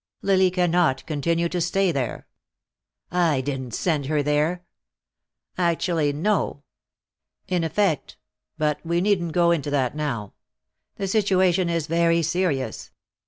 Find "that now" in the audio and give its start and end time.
9.69-10.33